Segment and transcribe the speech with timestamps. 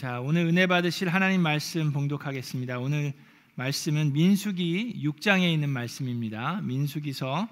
[0.00, 2.78] 자, 오늘 은혜 받으실 하나님 말씀 봉독하겠습니다.
[2.78, 3.12] 오늘
[3.56, 6.62] 말씀은 민수기 6장에 있는 말씀입니다.
[6.62, 7.46] 민수기서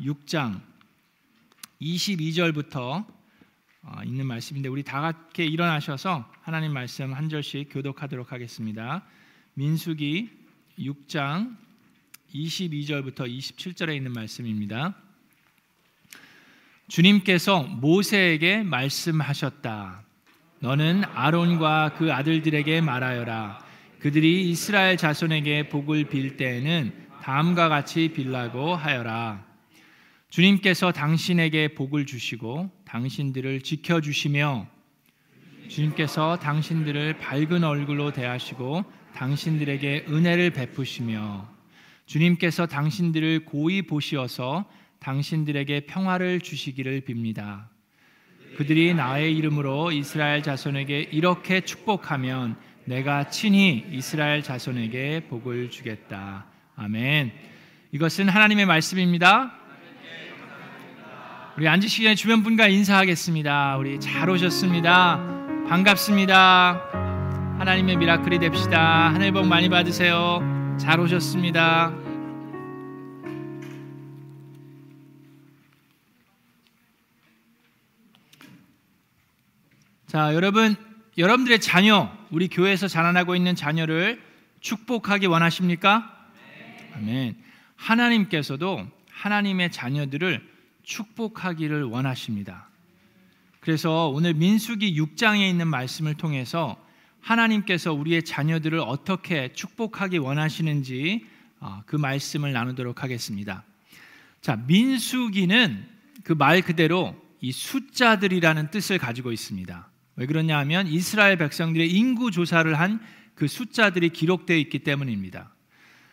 [0.00, 0.60] 6장
[1.80, 3.06] 22절부터
[3.82, 9.06] 어, 있는 말씀인데 우리 다 같이 일어나셔서 하나님 말씀 한 절씩 교독하도록 하겠습니다.
[9.54, 10.28] 민수기
[10.80, 11.56] 6장
[12.34, 14.96] 22절부터 27절에 있는 말씀입니다.
[16.88, 20.10] 주님께서 모세에게 말씀하셨다.
[20.62, 23.58] 너는 아론과 그 아들들에게 말하여라.
[23.98, 29.44] 그들이 이스라엘 자손에게 복을 빌 때에는 다음과 같이 빌라고 하여라.
[30.30, 34.68] 주님께서 당신에게 복을 주시고 당신들을 지켜 주시며
[35.66, 38.84] 주님께서 당신들을 밝은 얼굴로 대하시고
[39.16, 41.48] 당신들에게 은혜를 베푸시며
[42.06, 44.64] 주님께서 당신들을 고이 보시어서
[45.00, 47.71] 당신들에게 평화를 주시기를 빕니다.
[48.56, 56.46] 그들이 나의 이름으로 이스라엘 자손에게 이렇게 축복하면 내가 친히 이스라엘 자손에게 복을 주겠다.
[56.76, 57.32] 아멘.
[57.92, 59.52] 이것은 하나님의 말씀입니다.
[61.56, 63.76] 우리 앉으시기 전에 주변 분과 인사하겠습니다.
[63.76, 65.20] 우리 잘 오셨습니다.
[65.68, 66.90] 반갑습니다.
[67.58, 69.12] 하나님의 미라클이 됩시다.
[69.12, 70.40] 하늘 복 많이 받으세요.
[70.78, 72.01] 잘 오셨습니다.
[80.12, 80.76] 자, 여러분,
[81.16, 84.22] 여러분들의 자녀, 우리 교회에서 자라나고 있는 자녀를
[84.60, 86.28] 축복하기 원하십니까?
[86.96, 87.34] 아멘.
[87.76, 90.46] 하나님께서도 하나님의 자녀들을
[90.82, 92.68] 축복하기를 원하십니다.
[93.60, 96.76] 그래서 오늘 민수기 6장에 있는 말씀을 통해서
[97.22, 101.26] 하나님께서 우리의 자녀들을 어떻게 축복하기 원하시는지
[101.58, 103.64] 어, 그 말씀을 나누도록 하겠습니다.
[104.42, 105.88] 자, 민수기는
[106.22, 109.88] 그 말 그대로 이 숫자들이라는 뜻을 가지고 있습니다.
[110.16, 113.00] 왜 그러냐 하면 이스라엘 백성들의 인구 조사를 한
[113.34, 115.52] 그 숫자들이 기록되어 있기 때문입니다.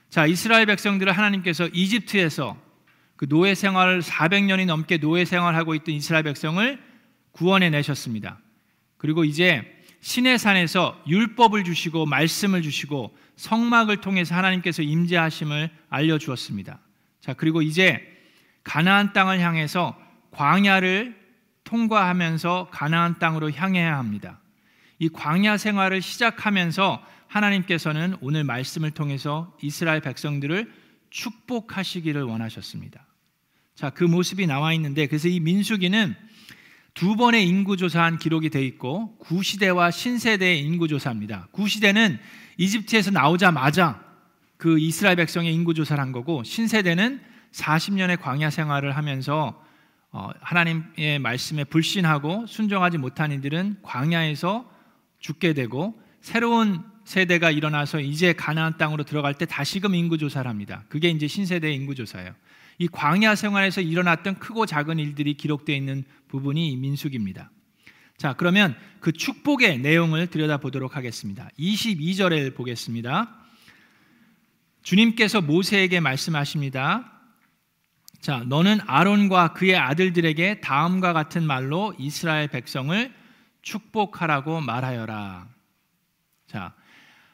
[0.10, 2.60] 자, 이스라엘 백성들을 하나님께서 이집트에서
[3.16, 6.80] 그 노예 생활을 400년이 넘게 노예 생활하고 있던 이스라엘 백성을
[7.32, 8.40] 구원해 내셨습니다.
[8.98, 9.64] 그리고 이제
[10.02, 16.80] 신의 산에서 율법을 주시고 말씀을 주시고 성막을 통해서 하나님께서 임재하심을 알려 주었습니다.
[17.22, 18.02] 자, 그리고 이제
[18.64, 19.96] 가나안 땅을 향해서
[20.32, 21.19] 광야를
[21.70, 24.40] 통과하면서 가나안 땅으로 향해야 합니다.
[24.98, 30.74] 이 광야 생활을 시작하면서 하나님께서는 오늘 말씀을 통해서 이스라엘 백성들을
[31.12, 33.06] 축복하시기를 원하셨습니다.
[33.76, 36.16] 자, 그 모습이 나와 있는데 그래서 이 민수기는
[36.96, 41.50] 두 번의 인구 조사한 기록이 돼 있고 구시대와 신세대의 인구 조사입니다.
[41.52, 42.20] 구시대는
[42.58, 44.04] 이집트에서 나오자마자
[44.58, 47.22] 그 이스라엘 백성의 인구 조사를 한 거고 신세대는
[47.54, 49.69] 40년의 광야 생활을 하면서 어,
[50.12, 54.70] 하나님의 말씀에 불신하고 순종하지 못한 이들은 광야에서
[55.20, 60.84] 죽게 되고 새로운 세대가 일어나서 이제 가나안 땅으로 들어갈 때 다시금 인구 조사를 합니다.
[60.90, 62.34] 그게 이제 신세대의 인구 조사예요.
[62.78, 67.52] 이 광야 생활에서 일어났던 크고 작은 일들이 기록되어 있는 부분이 민숙입니다.
[68.18, 71.50] 자, 그러면 그 축복의 내용을 들여다보도록 하겠습니다.
[71.58, 73.36] 22절을 보겠습니다.
[74.84, 77.19] 주님께서 모세에게 말씀하십니다.
[78.22, 83.14] 자, 너는 아론과 그의 아들들에게 다음과 같은 말로 이스라엘 백성을
[83.62, 85.48] 축복하라고 말하여라.
[86.48, 86.74] 자,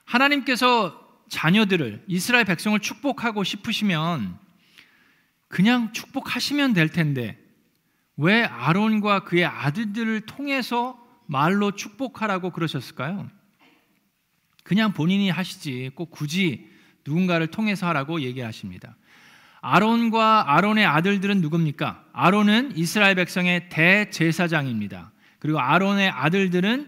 [0.06, 4.38] 하나님께서 자녀들을 이스라엘 백성을 축복하고 싶으시면
[5.48, 7.40] 그냥 축복하시면 될 텐데
[8.18, 13.30] 왜 아론과 그의 아들들을 통해서 말로 축복하라고 그러셨을까요?
[14.64, 16.70] 그냥 본인이 하시지 꼭 굳이
[17.06, 18.96] 누군가를 통해서 하라고 얘기하십니다.
[19.68, 22.04] 아론과 아론의 아들들은 누굽니까?
[22.14, 25.12] 아론은 이스라엘 백성의 대제사장입니다.
[25.40, 26.88] 그리고 아론의 아들들은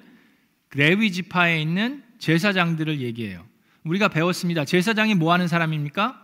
[0.76, 3.44] 레위 지파에 있는 제사장들을 얘기해요.
[3.84, 4.64] 우리가 배웠습니다.
[4.64, 6.22] 제사장이 뭐 하는 사람입니까?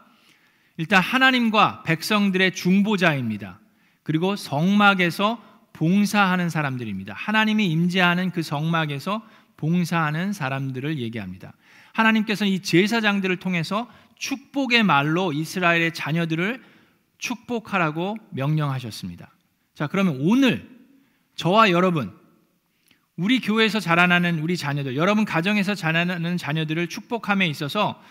[0.77, 3.59] 일단 하나님과 백성들의 중보자입니다.
[4.03, 5.41] 그리고 성막에서
[5.73, 7.15] 봉사하는 사람들입니다.
[7.17, 9.25] 하나님이 임재하는 그 성막에서
[9.57, 11.53] 봉사하는 사람들을 얘기합니다.
[11.93, 16.61] 하나님께서는 이 제사장들을 통해서 축복의 말로 이스라엘의 자녀들을
[17.17, 19.31] 축복하라고 명령하셨습니다.
[19.73, 20.69] 자, 그러면 오늘
[21.35, 22.13] 저와 여러분,
[23.15, 28.01] 우리 교회에서 자라나는 우리 자녀들, 여러분 가정에서 자라나는 자녀들을 축복함에 있어서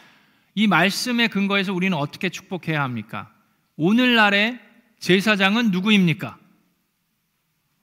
[0.54, 3.32] 이 말씀의 근거에서 우리는 어떻게 축복해야 합니까?
[3.76, 4.60] 오늘날의
[5.00, 6.38] 제사장은 누구입니까?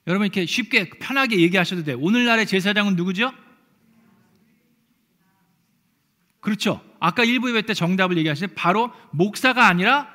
[0.06, 1.98] 여러분 이렇게 쉽게 편하게 얘기하셔도 돼요.
[2.00, 3.32] 오늘날의 제사장은 누구죠?
[6.40, 6.80] 그렇죠.
[6.98, 10.08] 아까 1부 예배 때 정답을 얘기하시는데 바로 목사가 아니라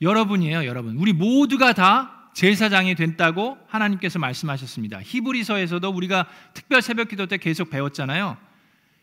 [0.00, 0.96] 여러분이에요, 여러분.
[0.96, 5.00] 우리 모두가 다 제사장이 됐다고 하나님께서 말씀하셨습니다.
[5.02, 8.36] 히브리서에서도 우리가 특별 새벽 기도 때 계속 배웠잖아요.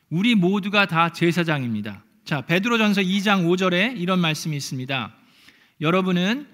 [0.09, 2.03] 우리 모두가 다 제사장입니다.
[2.23, 5.13] 자, 베드로전서 2장 5절에 이런 말씀이 있습니다.
[5.81, 6.47] 여러분은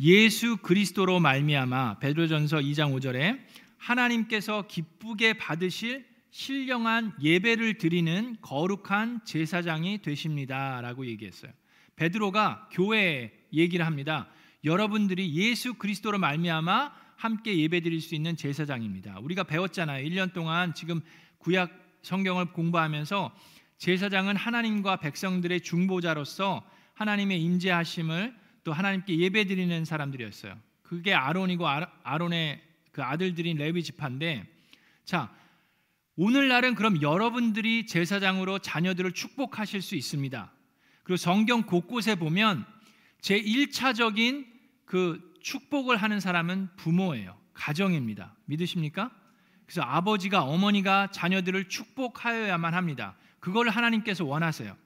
[0.00, 3.38] 예수 그리스도로 말미암아 베드로전서 2장 5절에
[3.78, 11.52] 하나님께서 기쁘게 받으실 신령한 예배를 드리는 거룩한 제사장이 되십니다라고 얘기했어요.
[11.94, 14.28] 베드로가 교회 얘기를 합니다.
[14.64, 19.20] 여러분들이 예수 그리스도로 말미암아 함께 예배드릴 수 있는 제사장입니다.
[19.20, 20.04] 우리가 배웠잖아요.
[20.04, 21.02] 1년 동안 지금
[21.38, 21.70] 구약
[22.02, 23.32] 성경을 공부하면서
[23.78, 28.34] 제사장은 하나님과 백성들의 중보자로서 하나님의 임재하심을
[28.64, 30.58] 또 하나님께 예배드리는 사람들이었어요.
[30.82, 31.64] 그게 아론이고
[32.02, 32.60] 아론의
[32.90, 34.52] 그 아들들인 레위 지파인데
[35.04, 35.32] 자
[36.16, 40.52] 오늘날은 그럼 여러분들이 제사장으로 자녀들을 축복하실 수 있습니다.
[41.02, 42.64] 그리고 성경 곳곳에 보면
[43.20, 44.46] 제 1차적인
[44.84, 47.36] 그 축복을 하는 사람은 부모예요.
[47.52, 48.34] 가정입니다.
[48.46, 49.10] 믿으십니까?
[49.66, 53.16] 그래서 아버지가 어머니가 자녀들을 축복하여야만 합니다.
[53.40, 54.76] 그걸 하나님께서 원하세요.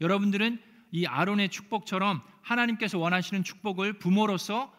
[0.00, 0.60] 여러분들은
[0.92, 4.72] 이 아론의 축복처럼 하나님께서 원하시는 축복을 부모로서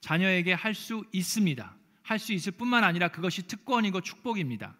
[0.00, 1.74] 자녀에게 할 수 있습니다.
[2.02, 4.74] 할 수 있을 뿐만 아니라 그것이 특권이고 축복입니다.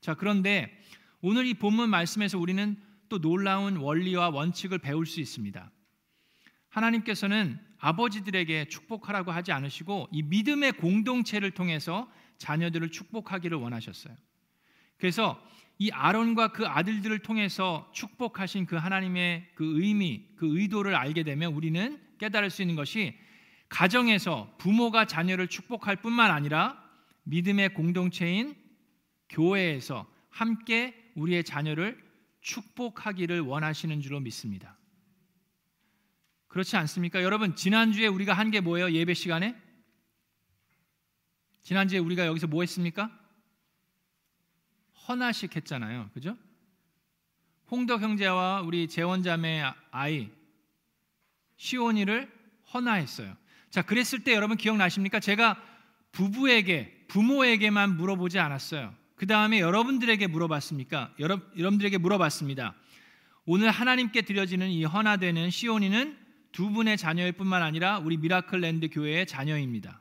[0.00, 0.76] 자, 그런데
[1.20, 2.76] 오늘 이 본문 말씀에서 우리는
[3.08, 5.70] 또 놀라운 원리와 원칙을 배울 수 있습니다.
[6.70, 14.14] 하나님께서는 아버지들에게 축복하라고 하지 않으시고 이 믿음의 공동체를 통해서 자녀들을 축복하기를 원하셨어요.
[14.98, 15.42] 그래서
[15.78, 21.98] 이 아론과 그 아들들을 통해서 축복하신 그 하나님의 그 의미, 그 의도를 알게 되면 우리는
[22.18, 23.18] 깨달을 수 있는 것이
[23.70, 26.78] 가정에서 부모가 자녀를 축복할 뿐만 아니라
[27.24, 28.54] 믿음의 공동체인
[29.30, 32.02] 교회에서 함께 우리의 자녀를
[32.40, 34.76] 축복하기를 원하시는 줄로 믿습니다.
[36.48, 37.22] 그렇지 않습니까?
[37.22, 38.90] 여러분, 지난주에 우리가 한 게 뭐예요?
[38.90, 39.56] 예배 시간에?
[41.62, 43.10] 지난주에 우리가 여기서 뭐 했습니까?
[45.08, 46.10] 헌화식 했잖아요.
[46.12, 46.36] 그죠?
[47.70, 50.30] 홍덕 형제와 우리 재원 자매 아이
[51.56, 52.30] 시온이를
[52.72, 53.36] 헌화했어요.
[53.70, 55.20] 자, 그랬을 때 여러분 기억나십니까?
[55.20, 55.62] 제가
[56.12, 58.94] 부부에게 부모에게만 물어보지 않았어요.
[59.20, 61.12] 그 다음에 여러분들에게 물어봤습니까?
[61.18, 62.74] 여러, 여러분들에게 물어봤습니다.
[63.44, 66.16] 오늘 하나님께 드려지는 이 헌화되는 시온이는
[66.52, 70.00] 두 분의 자녀일 뿐만 아니라 우리 미라클랜드 교회의 자녀입니다.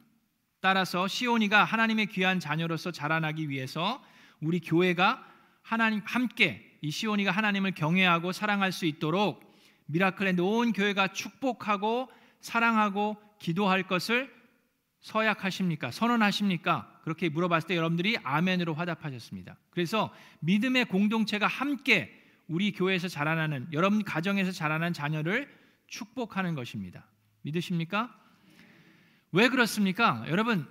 [0.62, 4.02] 따라서 시온이가 하나님의 귀한 자녀로서 자라나기 위해서
[4.40, 5.22] 우리 교회가
[5.64, 9.54] 하나님 함께 이 시온이가 하나님을 경외하고 사랑할 수 있도록
[9.88, 14.34] 미라클랜드 온 교회가 축복하고 사랑하고 기도할 것을
[15.02, 15.92] 서약하십니까?
[15.92, 16.89] 선언하십니까?
[17.04, 19.58] 그렇게 물어봤을 때 여러분들이 아멘으로 화답하셨습니다.
[19.70, 22.16] 그래서 믿음의 공동체가 함께
[22.48, 25.48] 우리 교회에서 자라나는 여러분 가정에서 자라난 자녀를
[25.88, 27.06] 축복하는 것입니다.
[27.42, 28.16] 믿으십니까?
[29.32, 30.26] 왜 그렇습니까?
[30.28, 30.68] 여러분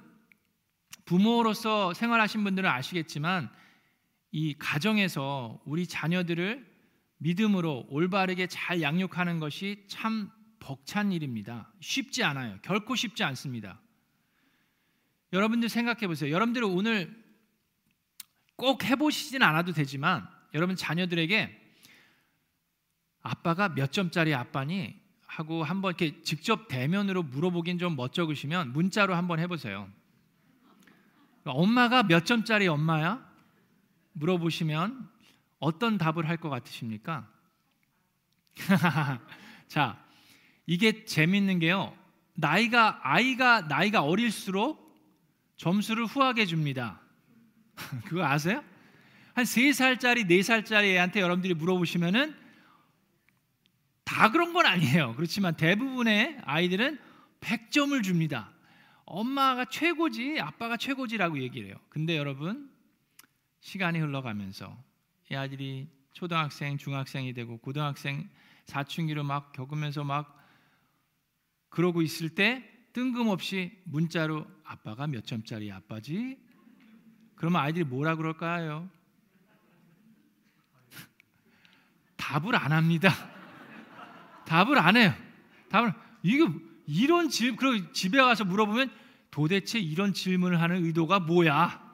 [1.04, 3.48] 부모로서 생활하신 분들은 아시겠지만
[4.30, 6.66] 이 가정에서 우리 자녀들을
[7.19, 10.30] 믿음으로 올바르게 잘 양육하는 것이 참
[10.60, 11.72] 벅찬 일입니다.
[11.80, 12.58] 쉽지 않아요.
[12.62, 13.80] 결코 쉽지 않습니다.
[15.32, 16.32] 여러분들 생각해 보세요.
[16.32, 17.14] 여러분들 오늘
[18.56, 21.56] 꼭 해보시진 않아도 되지만 여러분 자녀들에게
[23.20, 29.88] 아빠가 몇 점짜리 아빠니 하고 한번 이렇게 직접 대면으로 물어보긴 좀 멋쩍으시면 문자로 한번 해보세요.
[31.44, 33.26] 엄마가 몇 점짜리 엄마야?
[34.12, 35.08] 물어보시면
[35.60, 37.28] 어떤 답을 할 것 같으십니까?
[39.68, 40.02] 자,
[40.66, 41.97] 이게 재밌는 게요.
[42.35, 44.88] 나이가 아이가 나이가 어릴수록
[45.58, 47.00] 점수를 후하게 줍니다.
[48.06, 48.64] 그거 아세요?
[49.34, 52.34] 한 3살짜리, 4살짜리 애한테 여러분들이 물어보시면은
[54.04, 55.14] 다 그런 건 아니에요.
[55.16, 56.98] 그렇지만 대부분의 아이들은
[57.40, 58.52] 100점을 줍니다.
[59.04, 61.76] 엄마가 최고지, 아빠가 최고지라고 얘기를 해요.
[61.88, 62.70] 근데 여러분,
[63.60, 64.76] 시간이 흘러가면서
[65.30, 68.28] 이 아들이 초등학생, 중학생이 되고 고등학생
[68.64, 70.36] 사춘기를 막 겪으면서 막
[71.68, 76.38] 그러고 있을 때 뜬금없이 문자로 아빠가 몇 점짜리 아빠지?
[77.37, 78.88] 그러면 아이들이 뭐라 그럴까요?
[82.16, 83.11] 답을 안 합니다.
[84.47, 85.14] 답을 안 해요.
[85.68, 85.92] 답을
[86.23, 86.52] 이거
[86.87, 88.90] 이런 질 그리고 집에 가서 물어보면
[89.30, 91.87] 도대체 이런 질문을 하는 의도가 뭐야?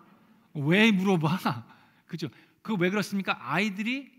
[0.54, 1.66] 왜 물어봐?
[2.06, 2.28] 그죠?
[2.62, 3.36] 그 왜 그렇습니까?
[3.40, 4.10] 아이들이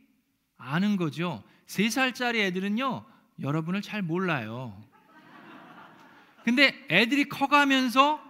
[0.58, 1.44] 아는 거죠.
[1.66, 3.06] 세 살짜리 애들은요
[3.40, 4.84] 여러분을 잘 몰라요.
[6.46, 8.24] 근데 애들이 커가면서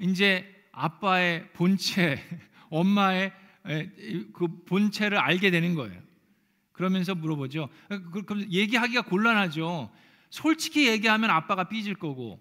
[0.00, 2.18] 이제 아빠의 본체,
[2.68, 3.32] 엄마의
[4.32, 6.02] 그 본체를 알게 되는 거예요.
[6.72, 7.68] 그러면서 물어보죠.
[8.10, 9.88] 그, 그럼 얘기하기가 곤란하죠.
[10.30, 12.40] 솔직히 얘기하면 아빠가 삐질 거고,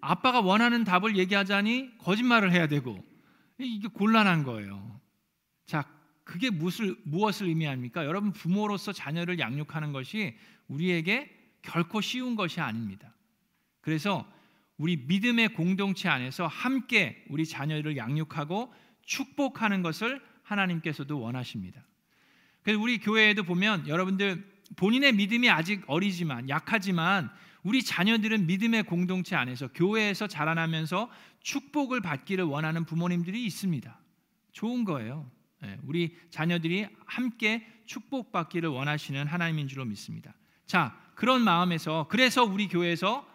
[0.00, 3.04] 아빠가 원하는 답을 얘기하자니 거짓말을 해야 되고,
[3.58, 5.00] 이게 곤란한 거예요.
[5.66, 5.84] 자,
[6.22, 8.04] 그게 무엇을, 무엇을 의미합니까?
[8.04, 10.36] 여러분 부모로서 자녀를 양육하는 것이
[10.68, 11.28] 우리에게
[11.62, 13.12] 결코 쉬운 것이 아닙니다.
[13.80, 14.24] 그래서
[14.80, 18.72] 우리 믿음의 공동체 안에서 함께 우리 자녀를 양육하고
[19.04, 21.84] 축복하는 것을 하나님께서도 원하십니다.
[22.62, 24.42] 그래서 우리 교회에도 보면 여러분들
[24.76, 27.30] 본인의 믿음이 아직 어리지만 약하지만
[27.62, 31.10] 우리 자녀들은 믿음의 공동체 안에서 교회에서 자라나면서
[31.40, 33.98] 축복을 받기를 원하는 부모님들이 있습니다.
[34.52, 35.30] 좋은 거예요.
[35.62, 40.32] 예, 우리 자녀들이 함께 축복받기를 원하시는 하나님인 줄로 믿습니다.
[40.64, 43.29] 자, 그런 마음에서 그래서 우리 교회에서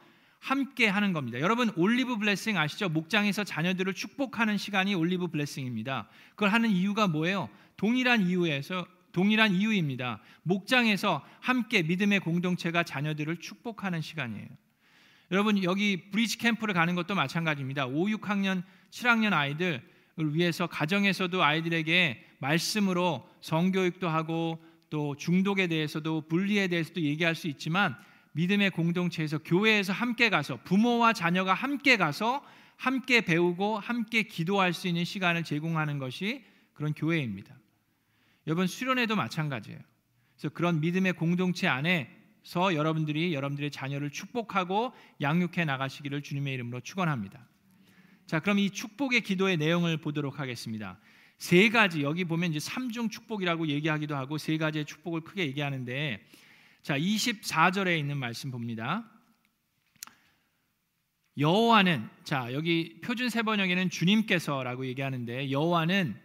[0.45, 1.39] 함께 하는 겁니다.
[1.39, 2.87] 여러분 올리브 블레싱 아시죠?
[2.87, 6.07] 목장에서 자녀들을 축복하는 시간이 올리브 블레싱입니다.
[6.35, 7.49] 그걸 하는 이유가 뭐예요?
[7.77, 10.21] 동일한 이유에서 동일한 이유입니다.
[10.43, 14.47] 목장에서 함께 믿음의 공동체가 자녀들을 축복하는 시간이에요.
[15.31, 17.87] 여러분 여기 브리지 캠프를 가는 것도 마찬가지입니다.
[17.87, 18.61] 5, 6학년,
[18.91, 19.81] 7학년 아이들을
[20.35, 27.97] 위해서 가정에서도 아이들에게 말씀으로 성교육도 하고 또 중독에 대해서도 분리에 대해서도 얘기할 수 있지만
[28.35, 32.43] 믿음의 공동체에서 교회에서 함께 가서 부모와 자녀가 함께 가서
[32.75, 37.55] 함께 배우고 함께 기도할 수 있는 시간을 제공하는 것이 그런 교회입니다.
[38.47, 39.79] 여러분 수련회도 마찬가지예요.
[40.35, 47.47] 그래서 그런 믿음의 공동체 안에서 여러분들이 여러분들의 자녀를 축복하고 양육해 나가시기를 주님의 이름으로 축원합니다.
[48.27, 50.99] 자, 그럼 이 축복의 기도의 내용을 보도록 하겠습니다.
[51.37, 56.21] 세 가지 여기 보면 이제 삼중 축복이라고 얘기하기도 하고 세 가지의 축복을 크게 얘기하는데
[56.85, 59.09] 자, 24절에 있는 말씀 봅니다.
[61.35, 66.15] 여호와는 자, 여기 표준 세 번역에는 주님께서라고 얘기하는데 여호와는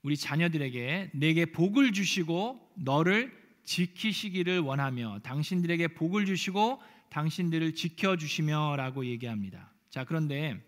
[0.00, 3.30] 우리 자녀들에게 내게 복을 주시고 너를
[3.64, 6.80] 지키시기를 원하며 당신들에게 복을 주시고
[7.10, 9.70] 당신들을 지켜 주시며라고 얘기합니다.
[9.90, 10.64] 자, 그런데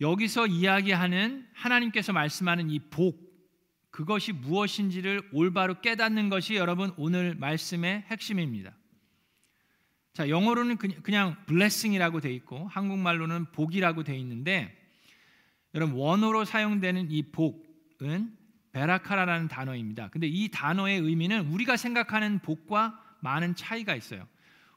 [0.00, 3.25] 여기서 이야기하는 하나님께서 말씀하는 이 복,
[3.96, 8.76] 그것이 무엇인지를 올바로 깨닫는 것이 여러분 오늘 말씀의 핵심입니다.
[10.12, 14.76] 자, 영어로는 그냥 blessing이라고 돼 있고 한국말로는 복이라고 돼 있는데
[15.74, 18.36] 여러분 원어로 사용되는 이 복은
[18.72, 20.10] 베라카라라는 단어입니다.
[20.10, 24.28] 근데 이 단어의 의미는 우리가 생각하는 복과 많은 차이가 있어요.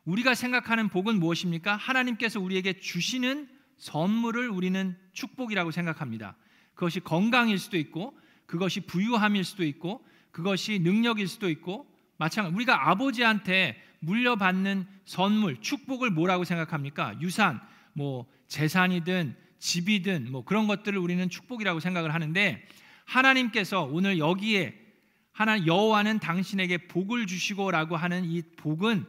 [0.05, 1.75] 우리가 생각하는 복은 무엇입니까?
[1.75, 3.49] 하나님께서 우리에게 주시는
[3.79, 6.37] 선물을 우리는 축복이라고 생각합니다.
[6.73, 8.17] 그것이 건강일 수도 있고
[8.49, 11.85] 그것이 부유함일 수도 있고 그것이 능력일 수도 있고
[12.17, 17.15] 마찬가지 우리가 아버지한테 물려받는 선물, 축복을 뭐라고 생각합니까?
[17.21, 17.61] 유산,
[17.93, 22.65] 뭐 재산이든 집이든 뭐 그런 것들을 우리는 축복이라고 생각을 하는데
[23.05, 24.75] 하나님께서 오늘 여기에
[25.31, 29.05] 하나 여호와는 당신에게 복을 주시고라고 하는 이 복은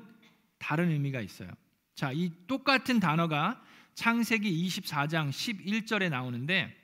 [0.59, 1.49] 다른 의미가 있어요.
[1.94, 3.62] 자, 이 똑같은 단어가
[3.94, 6.76] 창세기 24장 11절에 나오는데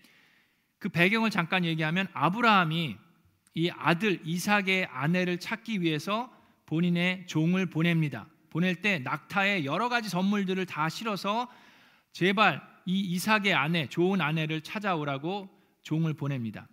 [0.78, 2.96] 그 배경을 잠깐 얘기하면 아브라함이
[3.54, 6.30] 이 아들 이삭의 아내를 찾기 위해서
[6.66, 8.26] 본인의 종을 보냅니다.
[8.50, 11.48] 보낼 때 낙타에 여러 가지 선물들을 다 실어서
[12.12, 15.48] 제발 이 이삭의 아내, 좋은 아내를 찾아오라고
[15.82, 16.68] 종을 보냅니다.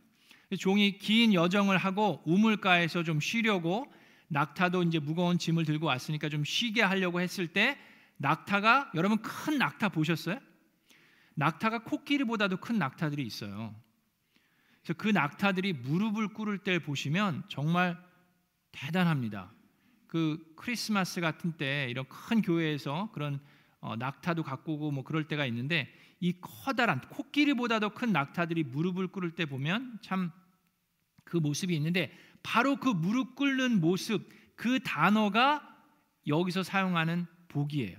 [0.59, 3.91] 종이 긴 여정을 하고 우물가에서 좀 쉬려고
[4.27, 7.77] 낙타도 이제 무거운 짐을 들고 왔으니까 좀 쉬게 하려고 했을 때
[8.17, 10.39] 낙타가 여러분 큰 낙타 보셨어요?
[11.35, 13.75] 낙타가 코끼리보다도 큰 낙타들이 있어요.
[14.83, 17.97] 그래서 그 낙타들이 무릎을 꿇을 때 보시면 정말
[18.71, 19.51] 대단합니다.
[20.07, 23.39] 그 크리스마스 같은 때 이런 큰 교회에서 그런
[23.79, 29.31] 어, 낙타도 갖고 오고 뭐 그럴 때가 있는데 이 커다란 코끼리보다도 큰 낙타들이 무릎을 꿇을
[29.31, 30.31] 때 보면 참
[31.23, 32.11] 그 모습이 있는데
[32.41, 35.67] 바로 그 무릎 꿇는 모습 그 단어가
[36.27, 37.97] 여기서 사용하는 복이에요.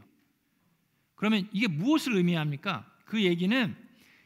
[1.15, 2.91] 그러면 이게 무엇을 의미합니까?
[3.05, 3.77] 그 얘기는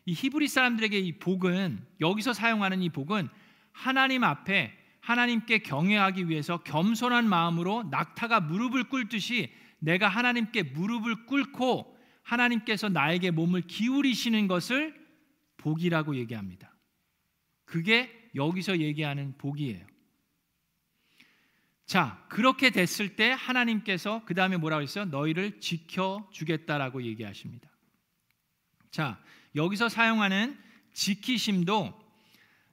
[0.09, 3.29] 이 히브리 사람들에게 이 복은 여기서 사용하는 이 복은
[3.73, 12.89] 하나님 앞에 하나님께 경외하기 위해서 겸손한 마음으로 낙타가 무릎을 꿇듯이 내가 하나님께 무릎을 꿇고 하나님께서
[12.89, 14.99] 나에게 몸을 기울이시는 것을
[15.59, 16.75] 복이라고 얘기합니다.
[17.67, 19.87] 그게 여기서 얘기하는 복이에요.
[21.85, 25.05] 자, 그렇게 됐을 때 하나님께서 그 다음에 뭐라고 했어요?
[25.05, 27.69] 너희를 지켜주겠다라고 얘기하십니다.
[28.91, 29.23] 자,
[29.59, 30.57] 여기서 사용하는
[30.93, 31.93] 지키심도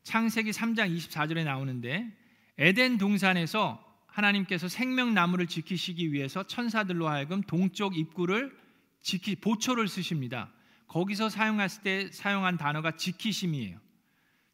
[0.03, 2.15] 창세기 3장 24절에 나오는데
[2.59, 8.55] 에덴 동산에서 하나님께서 생명나무를 지키시기 위해서 천사들로 하여금 동쪽 입구를
[9.01, 10.51] 지키 보초를 쓰십니다.
[10.87, 13.79] 거기서 사용했을 때 사용한 단어가 지키심이에요.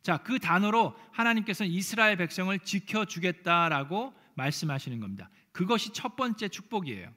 [0.02, 5.30] 자, 그 단어로 하나님께서는 이스라엘 백성을 지켜 주겠다라고 말씀하시는 겁니다.
[5.52, 7.14] 그것이 첫 번째 축복이에요.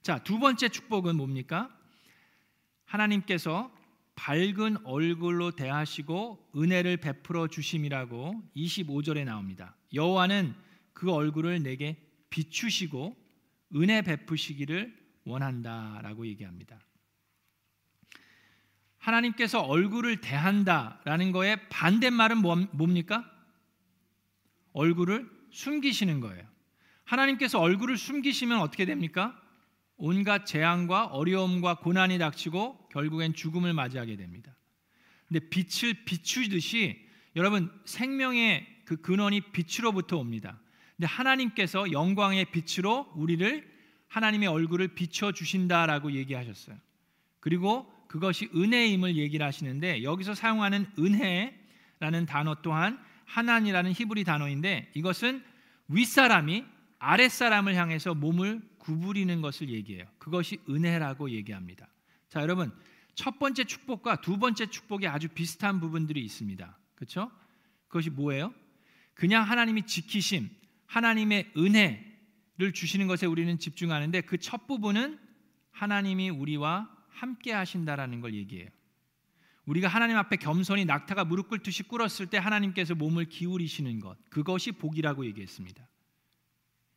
[0.00, 1.76] 자, 두 번째 축복은 뭡니까?
[2.84, 3.70] 하나님께서
[4.14, 9.74] 밝은 얼굴로 대하시고 은혜를 베풀어 주심이라고 25절에 나옵니다.
[9.94, 10.54] 여호와는
[10.92, 11.96] 그 얼굴을 내게
[12.30, 13.16] 비추시고
[13.76, 16.78] 은혜 베푸시기를 원한다라고 얘기합니다.
[18.98, 23.28] 하나님께서 얼굴을 대한다라는 거의 반대말은 뭡니까?
[24.72, 26.46] 얼굴을 숨기시는 거예요.
[27.04, 29.38] 하나님께서 얼굴을 숨기시면 어떻게 됩니까?
[29.96, 34.54] 온갖 재앙과 어려움과 고난이 닥치고 결국엔 죽음을 맞이하게 됩니다.
[35.26, 40.60] 근데 빛을 비추듯이 여러분 생명의 그 근원이 빛으로부터 옵니다.
[40.96, 43.72] 근데 하나님께서 영광의 빛으로 우리를
[44.08, 46.76] 하나님의 얼굴을 비춰 주신다라고 얘기하셨어요.
[47.40, 55.42] 그리고 그것이 은혜임을 얘기를 하시는데 여기서 사용하는 은혜라는 단어 또한 하나니라는 히브리 단어인데 이것은
[55.88, 56.64] 윗사람이
[56.98, 60.04] 아랫사람을 향해서 몸을 구부리는 것을 얘기해요.
[60.18, 61.88] 그것이 은혜라고 얘기합니다.
[62.32, 62.72] 자, 여러분.
[63.14, 66.78] 첫 번째 축복과 두 번째 축복이 아주 비슷한 부분들이 있습니다.
[66.94, 67.30] 그렇죠?
[67.88, 68.54] 그것이 뭐예요?
[69.12, 70.48] 그냥 하나님이 지키심,
[70.86, 75.18] 하나님의 은혜를 주시는 것에 우리는 집중하는데 그 첫 부분은
[75.72, 78.70] 하나님이 우리와 함께 하신다라는 걸 얘기해요.
[79.66, 85.26] 우리가 하나님 앞에 겸손히 낙타가 무릎 꿇듯이 꿇었을 때 하나님께서 몸을 기울이시는 것 그것이 복이라고
[85.26, 85.86] 얘기했습니다.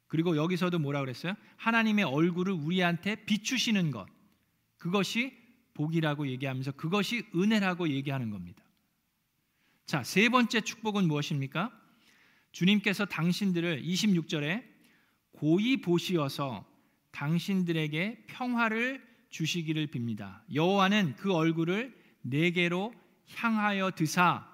[0.08, 1.34] 그리고 여기서도 뭐라 그랬어요?
[1.58, 4.15] 하나님의 얼굴을 우리한테 비추시는 것
[4.86, 5.36] 그것이
[5.74, 8.64] 복이라고 얘기하면서 그것이 은혜라고 얘기하는 겁니다.
[9.88, 11.72] 자, 세 번째 축복은 무엇입니까?
[12.52, 14.64] 주님께서 당신들을 26절에
[15.32, 16.70] 고이 보시어서
[17.12, 20.42] 당신들에게 평화를 주시기를 빕니다.
[20.54, 22.94] 여호와는 그 얼굴을 내게로
[23.34, 24.48] 향하여 드사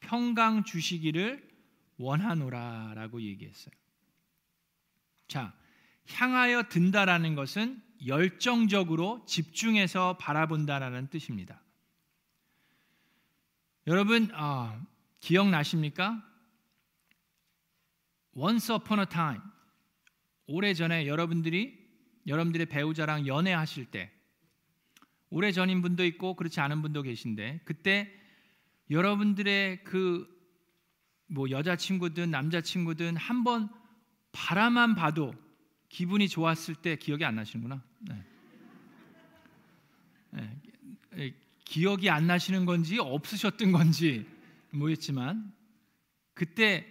[0.00, 1.48] 평강 주시기를
[1.96, 3.74] 원하노라라고 얘기했어요.
[5.28, 5.54] 자,
[6.10, 11.60] 향하여 든다라는 것은 열정적으로 집중해서 바라본다라는 뜻입니다.
[13.86, 14.80] 여러분 어,
[15.20, 16.22] 기억나십니까?
[18.34, 19.42] Once upon a time
[20.46, 21.80] 오래 전에 여러분들이
[22.26, 24.10] 여러분들의 배우자랑 연애하실 때
[25.30, 28.12] 오래 전인 분도 있고 그렇지 않은 분도 계신데 그때
[28.90, 30.32] 여러분들의 그
[31.32, 33.70] 뭐 여자친구든 남자친구든 한번
[34.32, 35.34] 바라만 봐도
[35.88, 37.82] 기분이 좋았을 때 기억이 안 나시는구나.
[38.02, 38.24] 네.
[40.30, 41.34] 네.
[41.64, 44.26] 기억이 안 나시는 건지 없으셨던 건지
[44.70, 45.52] 모르겠지만
[46.34, 46.86] 그때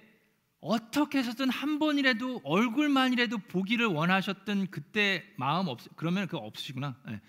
[0.60, 6.96] 어떻게 해서든 한 번이라도 얼굴만이라도 보기를 원하셨던 그때 마음 없 그러면 그거 없으시구나.
[7.08, 7.20] 네.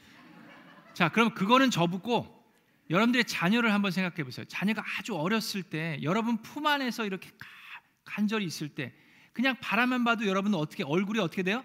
[0.92, 2.42] 자, 그럼 그거는 접고
[2.90, 4.44] 여러분들의 자녀를 한번 생각해 보세요.
[4.46, 7.30] 자녀가 아주 어렸을 때 여러분 품 안에서 이렇게
[8.04, 8.92] 간절히 있을 때
[9.32, 11.64] 그냥 바라만 봐도 여러분은 어떻게 얼굴이 어떻게 돼요?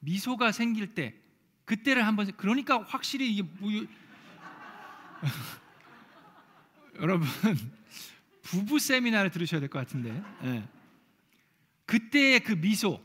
[0.00, 1.14] 미소가 생길 때
[1.66, 3.70] 그때를 한번 그러니까 확실히 이게 뭐,
[7.00, 7.26] 여러분
[8.42, 10.66] 부부 세미나를 들으셔야 될 것 같은데 네.
[11.84, 13.02] 그때의 그 미소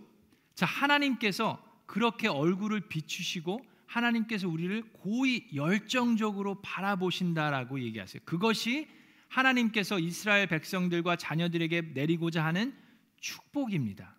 [0.55, 8.21] 자 하나님께서 그렇게 얼굴을 비추시고 하나님께서 우리를 고이 열정적으로 바라보신다라고 얘기하세요.
[8.23, 8.87] 그것이
[9.27, 12.73] 하나님께서 이스라엘 백성들과 자녀들에게 내리고자 하는
[13.19, 14.15] 축복입니다.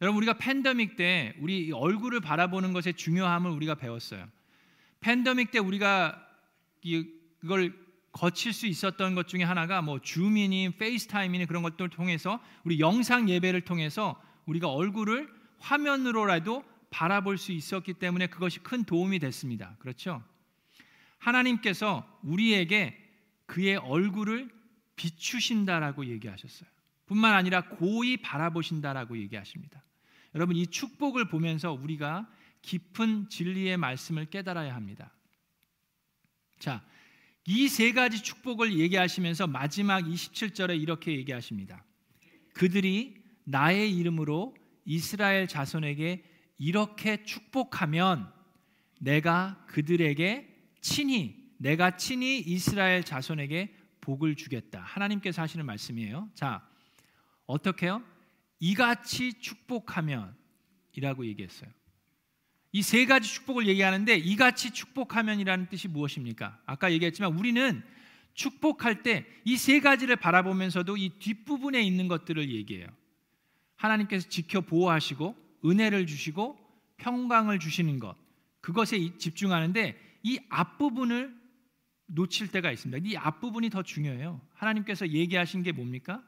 [0.00, 4.26] 여러분 우리가 팬데믹 때 우리 얼굴을 바라보는 것의 중요함을 우리가 배웠어요.
[5.00, 6.26] 팬데믹 때 우리가
[6.82, 7.74] 이걸
[8.12, 13.60] 거칠 수 있었던 것 중에 하나가 뭐 Zoom이니 FaceTime이니 그런 것들을 통해서 우리 영상 예배를
[13.62, 19.76] 통해서 우리가 얼굴을 화면으로라도 바라볼 수 있었기 때문에 그것이 큰 도움이 됐습니다.
[19.78, 20.24] 그렇죠?
[21.18, 22.96] 하나님께서 우리에게
[23.46, 24.50] 그의 얼굴을
[24.96, 26.68] 비추신다라고 얘기하셨어요.
[27.06, 29.82] 뿐만 아니라 고이 바라보신다라고 얘기하십니다.
[30.34, 32.28] 여러분 이 축복을 보면서 우리가
[32.62, 35.12] 깊은 진리의 말씀을 깨달아야 합니다.
[36.58, 36.84] 자,
[37.46, 41.84] 이 세 가지 축복을 얘기하시면서 마지막 27절에 이렇게 얘기하십니다.
[42.54, 46.22] 그들이 나의 이름으로 이스라엘 자손에게
[46.58, 48.30] 이렇게 축복하면
[49.00, 50.46] 내가 그들에게
[50.80, 54.80] 친히 내가 친히 이스라엘 자손에게 복을 주겠다.
[54.80, 56.30] 하나님께서 하시는 말씀이에요.
[56.34, 56.66] 자,
[57.46, 58.02] 어떻게요?
[58.60, 60.34] 이같이 축복하면
[60.92, 61.70] 이라고 얘기했어요.
[62.72, 66.60] 이 세 가지 축복을 얘기하는데 이같이 축복하면이라는 뜻이 무엇입니까?
[66.66, 67.82] 아까 얘기했지만 우리는
[68.34, 72.86] 축복할 때 이 세 가지를 바라보면서도 이 뒷부분에 있는 것들을 얘기해요.
[73.76, 76.58] 하나님께서 지켜 보호하시고 은혜를 주시고
[76.98, 78.14] 평강을 주시는 것
[78.60, 81.34] 그것에 집중하는데 이 앞부분을
[82.06, 83.08] 놓칠 때가 있습니다.
[83.08, 84.40] 이 앞부분이 더 중요해요.
[84.54, 86.22] 하나님께서 얘기하신 게 뭡니까?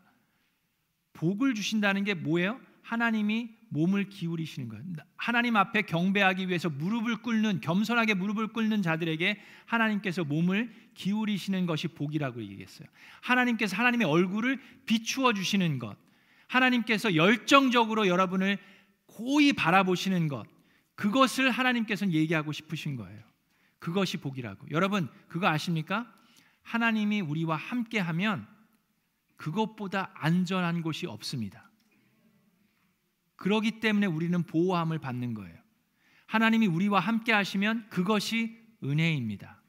[1.12, 2.60] 복을 주신다는 게 뭐예요?
[2.82, 4.84] 하나님이 몸을 기울이시는 거예요.
[5.16, 12.42] 하나님 앞에 경배하기 위해서 무릎을 꿇는 겸손하게 무릎을 꿇는 자들에게 하나님께서 몸을 기울이시는 것이 복이라고
[12.42, 12.86] 얘기했어요.
[13.22, 15.96] 하나님께서 하나님의 얼굴을 비추어 주시는 것.
[16.48, 18.58] 하나님께서 열정적으로 여러분을
[19.06, 20.46] 고이 바라보시는 것.
[20.94, 23.22] 그것을 하나님께서는 얘기하고 싶으신 거예요.
[23.78, 24.66] 그것이 복이라고.
[24.70, 26.12] 여러분, 그거 아십니까?
[26.62, 28.46] 하나님이 우리와 함께 하면
[29.42, 31.68] 그것보다 안전한 곳이 없습니다.
[33.34, 35.58] 그러기 때문에 우리는 보호함을 받는 거예요.
[36.26, 39.60] 하나님이 우리와 함께 하시면 그것이 은혜입니다.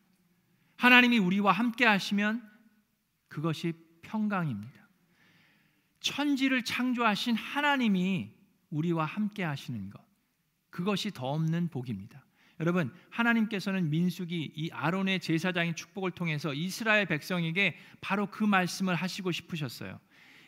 [0.77, 2.47] 하나님이 우리와 함께 하시면
[3.29, 4.88] 그것이 평강입니다.
[6.01, 8.31] 천지를 창조하신 하나님이
[8.69, 9.99] 우리와 함께 하시는 것.
[10.69, 12.23] 그것이 더 없는 복입니다.
[12.59, 19.99] 여러분, 하나님께서는 민숙이 이 아론의 제사장의 축복을 통해서 이스라엘 백성에게 바로 그 말씀을 하시고 싶으셨어요.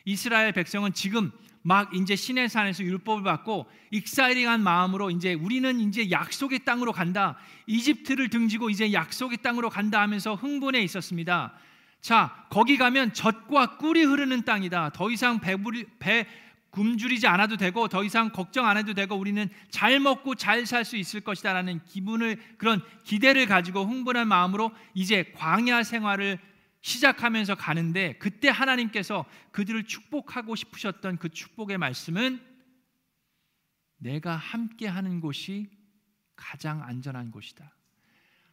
[0.04, 6.64] 이스라엘 백성은 지금 막 이제 신의 산에서 율법을 받고 익사이링한 마음으로 이제 우리는 이제 약속의
[6.64, 7.36] 땅으로 간다.
[7.66, 11.54] 이집트를 등지고 이제 약속의 땅으로 간다 하면서 흥분해 있었습니다.
[12.00, 14.90] 자, 거기 가면 젖과 꿀이 흐르는 땅이다.
[14.90, 16.28] 더 이상 배부리, 배
[16.76, 20.98] 굶주리지 않아도 되고 더 이상 걱정 안 해도 되고 우리는 잘 먹고 잘 살 수
[20.98, 26.38] 있을 것이다라는 기분을 그런 기대를 가지고 흥분한 마음으로 이제 광야 생활을
[26.82, 32.40] 시작하면서 가는데 그때 하나님께서 그들을 축복하고 싶으셨던 그 축복의 말씀은
[33.96, 35.70] 내가 함께 하는 곳이
[36.36, 37.74] 가장 안전한 곳이다.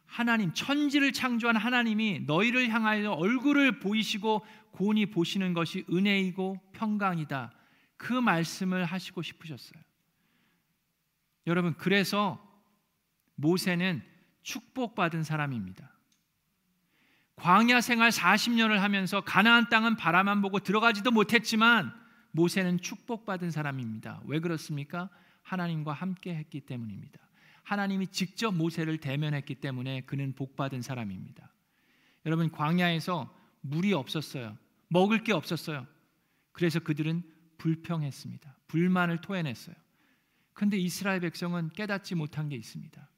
[0.06, 7.52] 하나님 천지를 창조한 하나님이 너희를 향하여 얼굴을 보이시고 곤히 보시는 것이 은혜이고 평강이다.
[7.96, 9.80] 그 말씀을 하시고 싶으셨어요.
[11.46, 12.40] 여러분 그래서
[13.36, 14.02] 모세는
[14.42, 15.90] 축복받은 사람입니다.
[17.36, 21.92] 광야 생활 40년을 하면서 가나안 땅은 바라만 보고 들어가지도 못했지만
[22.30, 24.20] 모세는 축복받은 사람입니다.
[24.26, 25.10] 왜 그렇습니까?
[25.42, 27.20] 하나님과 함께 했기 때문입니다.
[27.62, 31.50] 하나님이 직접 모세를 대면했기 때문에 그는 복받은 사람입니다.
[32.26, 34.56] 여러분 광야에서 물이 없었어요.
[34.88, 35.86] 먹을 게 없었어요.
[36.52, 37.22] 그래서 그들은
[37.58, 38.56] 불평했습니다.
[38.68, 39.76] 불만을 토해냈어요.
[40.52, 43.10] 근데 이스라엘 백성은 깨닫지 못한 게 있습니다.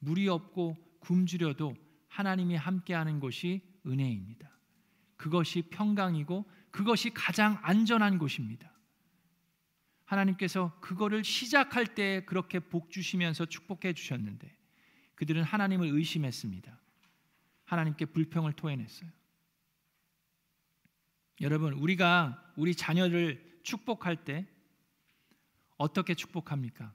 [0.00, 1.76] 물이 없고 굶주려도
[2.08, 4.50] 하나님이 함께하는 곳이 은혜입니다.
[5.16, 8.72] 그것이 평강이고 그것이 가장 안전한 곳입니다.
[10.04, 14.54] 하나님께서 그거를 시작할 때 그렇게 복 주시면서 축복해 주셨는데
[15.14, 16.78] 그들은 하나님을 의심했습니다.
[17.64, 19.08] 하나님께 불평을 토해냈어요.
[21.40, 24.46] 여러분, 우리가 우리 자녀를 축복할 때
[25.76, 26.92] 어떻게 축복합니까?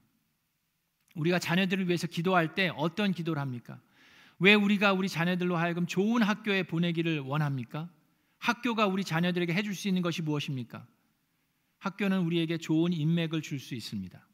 [1.14, 3.80] 우리가 자녀들을 위해서 기도할 때 어떤 기도를 합니까?
[4.38, 7.90] 왜 우리가 우리 자녀들로 하여금 좋은 학교에 보내기를 원합니까?
[8.38, 10.86] 학교가 우리 자녀들에게 해줄 수 있는 것이 무엇입니까?
[11.78, 14.26] 학교는 우리에게 좋은 인맥을 줄 수 있습니다.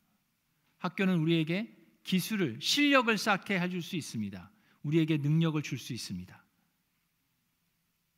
[0.79, 4.51] 학교는 우리에게 기술을, 실력을 쌓게 해줄 수 있습니다.
[4.83, 6.44] 우리에게 능력을 줄 수 있습니다.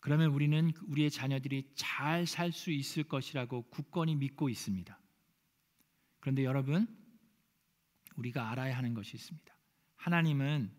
[0.07, 4.97] 그러면 우리는 우리의 자녀들이 잘 살 수 있을 것이라고 굳건히 믿고 있습니다.
[6.21, 6.87] 그런데 여러분,
[8.15, 9.53] 우리가 알아야 하는 것이 있습니다.
[9.97, 10.71] 하나님은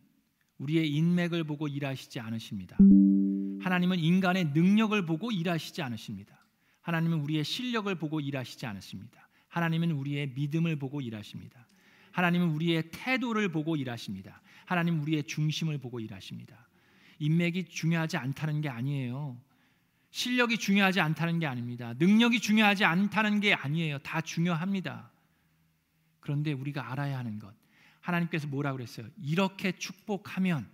[0.60, 2.78] 우리의 인맥을 보고 일하시지 않으십니다.
[3.60, 6.46] 하나님은 인간의 능력을 보고 일하시지 않으십니다.
[6.80, 9.28] 하나님은 우리의 실력을 보고 일하시지 않으십니다.
[9.50, 11.68] 하나님은 우리의 믿음을 보고 일하십니다.
[12.14, 14.42] 하나님은 우리의 태도를 보고 일하십니다.
[14.68, 16.67] 하나님은 우리의 중심을 보고 일하십니다.
[17.20, 19.40] 인맥이 중요하지 않다는 게 아니에요.
[20.12, 21.94] 실력이 중요하지 않다는 게 아닙니다.
[21.98, 24.00] 능력이 중요하지 않다는 게 아니에요.
[24.00, 25.12] 다 중요합니다.
[26.20, 27.54] 그런데 우리가 알아야 하는 것.
[28.02, 29.08] 하나님께서 뭐라 그랬어요?
[29.22, 30.68] 이렇게 축복하면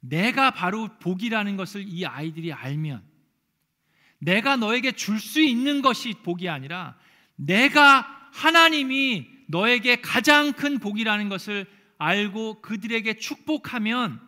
[0.00, 3.02] 내가 바로 복이라는 것을 이 아이들이 알면
[4.18, 6.96] 내가 너에게 줄 수 있는 것이 복이 아니라
[7.36, 11.66] 내가 하나님이 너에게 가장 큰 복이라는 것을
[11.98, 14.20] 알고 그들에게 축복하면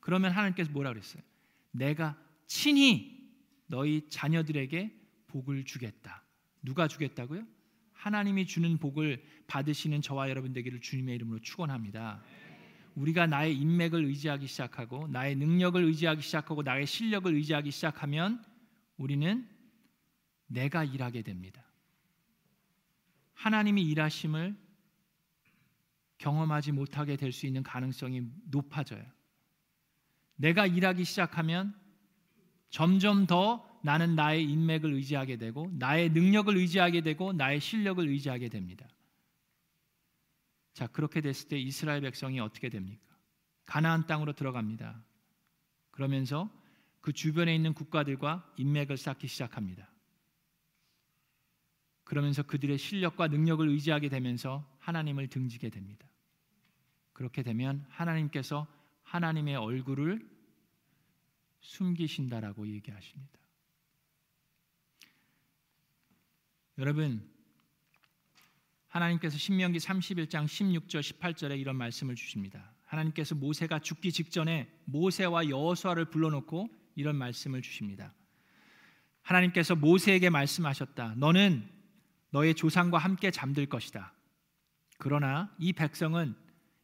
[0.00, 1.22] 그러면 하나님께서 뭐라 그랬어요?
[1.70, 3.30] 내가 친히
[3.66, 6.24] 너희 자녀들에게 복을 주겠다.
[6.62, 7.46] 누가 주겠다고요?
[7.92, 12.22] 하나님이 주는 복을 받으시는 저와 여러분 되기를 주님의 이름으로 축원합니다.
[12.94, 18.44] 우리가 나의 인맥을 의지하기 시작하고 나의 능력을 의지하기 시작하고 나의 실력을 의지하기 시작하면
[18.96, 19.48] 우리는
[20.46, 21.64] 내가 일하게 됩니다.
[23.34, 24.56] 하나님이 일하심을
[26.18, 29.04] 경험하지 못하게 될 수 있는 가능성이 높아져요.
[30.40, 31.74] 내가 일하기 시작하면
[32.70, 38.88] 점점 더 나는 나의 인맥을 의지하게 되고 나의 능력을 의지하게 되고 나의 실력을 의지하게 됩니다.
[40.72, 43.04] 자, 그렇게 됐을 때 이스라엘 백성이 어떻게 됩니까?
[43.66, 45.04] 가나안 땅으로 들어갑니다.
[45.90, 46.50] 그러면서
[47.02, 49.90] 그 주변에 있는 국가들과 인맥을 쌓기 시작합니다.
[52.04, 56.06] 그러면서 그들의 실력과 능력을 의지하게 되면서 하나님을 등지게 됩니다.
[57.12, 58.66] 그렇게 되면 하나님께서
[59.10, 60.24] 하나님의 얼굴을
[61.60, 63.40] 숨기신다라고 얘기하십니다.
[66.78, 67.28] 여러분
[68.86, 72.72] 하나님께서 신명기 31장 16절 18절에 이런 말씀을 주십니다.
[72.84, 78.14] 하나님께서 모세가 죽기 직전에 모세와 여호수아를 불러놓고 이런 말씀을 주십니다.
[79.22, 81.16] 하나님께서 모세에게 말씀하셨다.
[81.16, 81.68] 너는
[82.30, 84.14] 너의 조상과 함께 잠들 것이다.
[84.98, 86.36] 그러나 이 백성은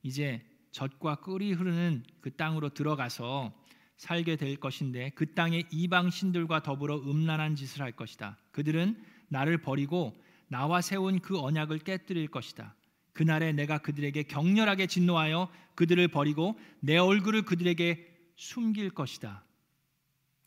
[0.03, 0.45] 이제
[0.77, 3.51] 젖과 꿀이 흐르는 그 땅으로 들어가서
[3.97, 8.37] 살게 될 것인데 그 땅에 이방 신들과 더불어 음란한 짓을 할 것이다.
[8.53, 12.75] 그들은 나를 버리고 나와 세운 그 언약을 깨뜨릴 것이다.
[13.15, 19.45] 그날에 내가 그들에게 격렬하게 진노하여 그들을 버리고 내 얼굴을 그들에게 숨길 것이다.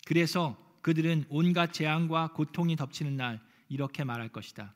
[0.05, 4.75] 그래서 그들은 온갖 재앙과 고통이 덮치는 날 이렇게 말할 것이다.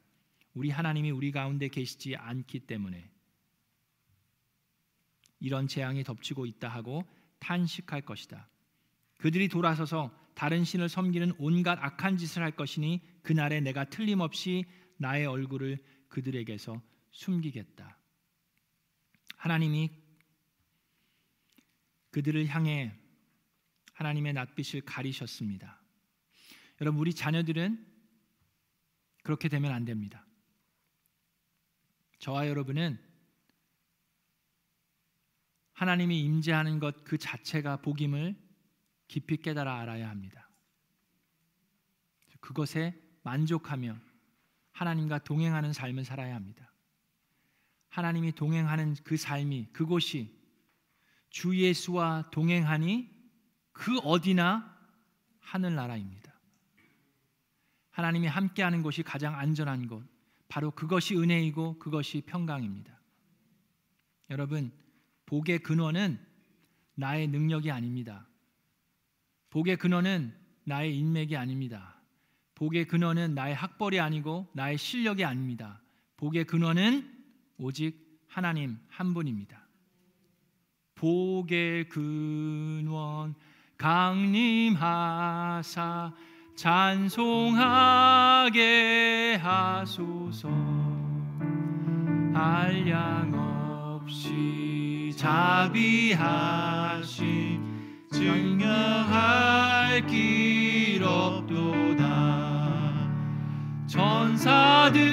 [0.56, 3.12] 우리 하나님이 우리 가운데 계시지 않기 때문에
[5.43, 7.03] 이런 재앙이 덮치고 있다 하고
[7.39, 8.47] 탄식할 것이다.
[9.17, 14.63] 그들이 돌아서서 다른 신을 섬기는 온갖 악한 짓을 할 것이니 그날에 내가 틀림없이
[14.95, 17.97] 나의 얼굴을 그들에게서 숨기겠다.
[19.36, 19.91] 하나님이
[22.12, 22.97] 그들을 향해
[23.95, 25.82] 하나님의 낯빛을 가리셨습니다.
[26.79, 27.86] 여러분 우리 자녀들은
[29.23, 30.25] 그렇게 되면 안 됩니다.
[32.19, 32.97] 저와 여러분은
[35.84, 38.38] 하나님이 임재하는 것 그 자체가 복임을
[39.10, 40.50] 깊이 깨달아 알아야 합니다.
[42.39, 43.98] 그것에 만족하며
[44.72, 46.72] 하나님과 동행하는 삶을 살아야 합니다.
[47.89, 50.34] 하나님이 동행하는 그 삶이 그곳이
[51.30, 53.10] 주 예수와 동행하니
[53.74, 54.74] 그 어디나
[55.41, 56.34] 하늘나라입니다.
[57.91, 60.02] 하나님이 함께하는 곳이 가장 안전한 곳,
[60.48, 62.98] 바로 그것이 은혜이고 그것이 평강입니다.
[64.30, 64.72] 여러분,
[65.34, 66.19] 복의 근원은
[66.93, 68.28] 나의 능력이 아닙니다.
[69.50, 70.32] 복의 근원은
[70.63, 72.00] 나의 인맥이 아닙니다.
[72.54, 75.82] 복의 근원은 나의 학벌이 아니고 나의 실력이 아닙니다.
[76.17, 77.12] 복의 근원은
[77.58, 79.67] 오직 하나님 한 분입니다.
[80.93, 83.34] 복의 근원
[83.80, 84.93] 강림하사
[86.56, 87.58] 찬송하게
[89.41, 90.50] 하소서
[92.36, 96.13] 한량 없이 자비하신
[98.12, 102.04] 증명할 길 없도다.
[103.88, 105.04] 천사들의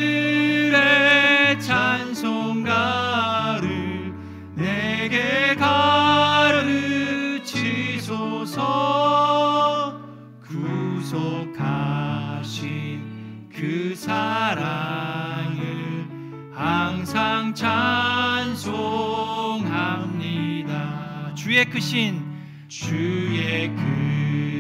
[1.61, 2.91] 찬송가를
[4.55, 6.81] 내게 가르치소서.
[10.49, 11.91] 구속하신
[13.53, 15.61] 그 사랑을
[16.53, 18.10] 항상 찬
[21.61, 22.25] 주의 크신
[22.69, 23.71] 주의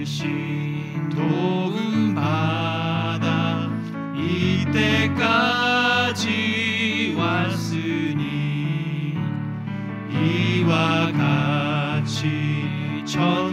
[0.05, 3.71] 크신 도움 받아
[4.15, 5.55] 이때까지
[7.17, 9.15] 왔으니
[10.13, 13.50] 이와 같이 천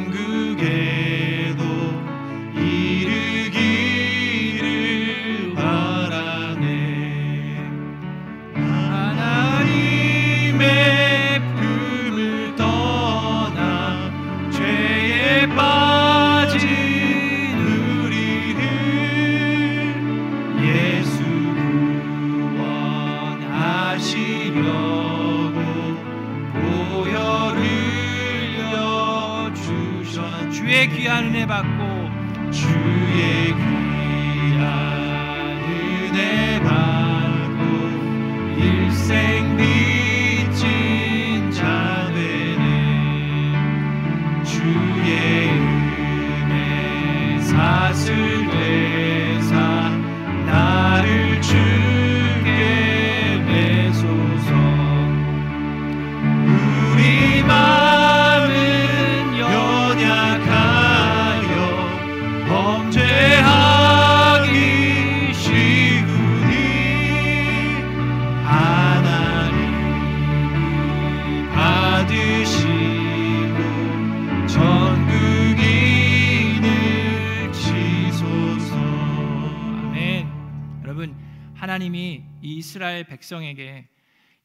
[81.78, 83.88] 하나님이 이 이스라엘 백성에게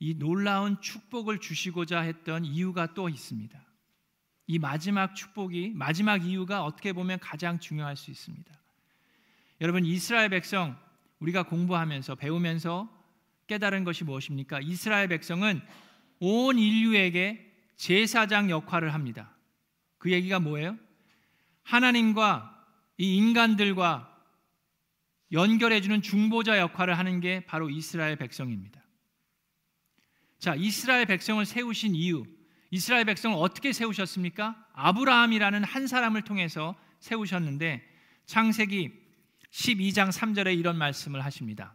[0.01, 3.59] 이 놀라운 축복을 주시고자 했던 이유가 또 있습니다.
[4.49, 8.53] 이 마지막 축복이 마지막 이유가 어떻게 보면 가장 중요할 수 있습니다.
[9.63, 10.77] 여러분 이스라엘 백성
[11.21, 12.91] 우리가 공부하면서 배우면서
[13.47, 14.61] 깨달은 것이 무엇입니까?
[14.61, 15.63] 이스라엘 백성은
[16.21, 19.35] 온 인류에게 제사장 역할을 합니다.
[19.97, 20.77] 그 얘기가 뭐예요?
[21.63, 22.67] 하나님과
[22.99, 24.12] 이 인간들과
[25.33, 28.83] 연결해주는 중보자 역할을 하는 게 바로 이스라엘 백성입니다.
[30.39, 32.25] 자, 이스라엘 백성을 세우신 이유,
[32.71, 34.67] 이스라엘 백성을 어떻게 세우셨습니까?
[34.73, 37.83] 아브라함이라는 한 사람을 통해서 세우셨는데
[38.27, 38.93] 창세기
[39.51, 41.75] 12장 3절에 이런 말씀을 하십니다.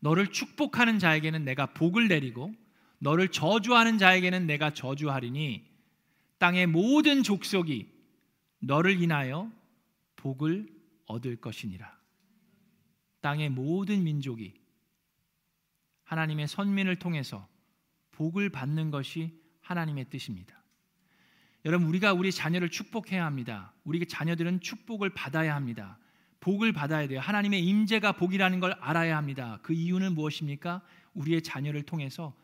[0.00, 2.54] 너를 축복하는 자에게는 내가 복을 내리고
[2.98, 5.64] 너를 저주하는 자에게는 내가 저주하리니
[6.38, 7.90] 땅의 모든 족속이
[8.60, 9.50] 너를 인하여
[10.16, 10.68] 복을
[11.06, 12.03] 얻을 것이니라.
[13.24, 14.52] 땅의 모든 민족이
[16.02, 17.48] 하나님의 선민을 통해서
[18.10, 20.62] 복을 받는 것이 하나님의 뜻입니다.
[21.64, 23.72] 여러분 우리가 우리 자녀를 축복해야 합니다.
[23.82, 25.98] 우리 자녀들은 축복을 받아야 합니다.
[26.40, 27.18] 복을 받아야 돼요.
[27.20, 29.58] 하나님의 임재가 복이라는 걸 알아야 합니다.
[29.62, 30.82] 그 이유는 무엇입니까?
[31.14, 32.36] 우리의 자녀를 통해서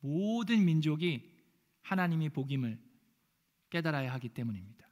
[0.00, 1.30] 모든 민족이
[1.82, 2.80] 하나님이 복임을
[3.68, 4.88] 깨달아야 하기 때문입니다.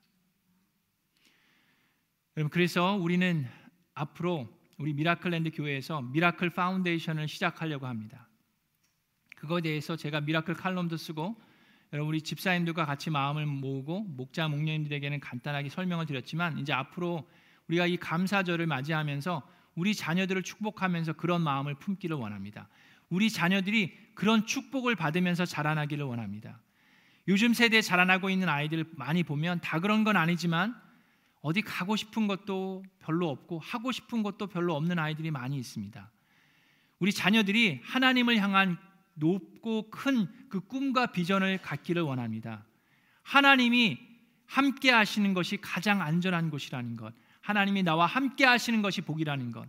[2.36, 3.46] 여러분 그래서 우리는
[3.94, 8.26] 앞으로 우리 미라클랜드 교회에서 Miracle Foundation을 시작하려고 합니다.
[9.36, 11.38] 그거에 대해서 제가 Miracle 칼럼도 쓰고
[11.92, 17.28] 여러분 우리 집사님들과 같이 마음을 모으고 목자 목녀님들에게는 간단하게 설명을 드렸지만 이제 앞으로
[17.68, 22.66] 우리가 이 감사절을 맞이하면서 우리 자녀들을 축복하면서 그런 마음을 품기를 원합니다.
[23.10, 26.58] 우리 자녀들이 그런 축복을 받으면서 자라나기를 원합니다.
[27.28, 30.74] 요즘 세대에 자라나고 있는 아이들 많이 보면 다 그런 건 아니지만
[31.40, 36.10] 어디 가고 싶은 것도 별로 없고 하고 싶은 것도 별로 없는 아이들이 많이 있습니다.
[36.98, 38.78] 우리 자녀들이 하나님을 향한
[39.14, 42.66] 높고 큰 그 꿈과 비전을 갖기를 원합니다.
[43.22, 43.98] 하나님이
[44.46, 47.14] 함께 하시는 것이 가장 안전한 곳이라는 것.
[47.40, 49.66] 하나님이 나와 함께 하시는 것이 복이라는 것.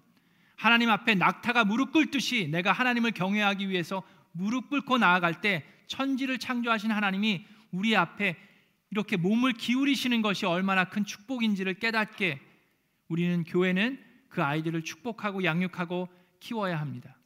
[0.57, 6.91] 하나님 앞에 낙타가 무릎 꿇듯이 내가 하나님을 경외하기 위해서 무릎 꿇고 나아갈 때 천지를 창조하신
[6.91, 8.37] 하나님이 우리 앞에
[8.91, 12.39] 이렇게 몸을 기울이시는 것이 얼마나 큰 축복인지를 깨닫게
[13.07, 17.17] 우리는 교회는 그 아이들을 축복하고 양육하고 키워야 합니다.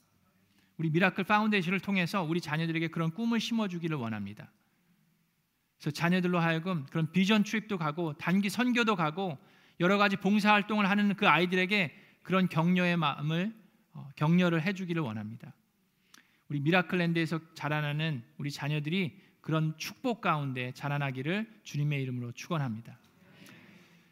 [0.77, 4.51] 우리 Miracle Foundation을 통해서 우리 자녀들에게 그런 꿈을 심어주기를 원합니다.
[5.77, 9.37] 그래서 자녀들로 하여금 그런 vision trip도 가고 단기 선교도 가고
[9.79, 13.53] 여러 가지 봉사 활동을 하는 그 아이들에게 그런 격려의 마음을
[13.93, 15.53] 어, 격려를 해주기를 원합니다.
[16.49, 22.97] 우리 미라클랜드에서 자라나는 우리 자녀들이 그런 축복 가운데 자라나기를 주님의 이름으로 축원합니다.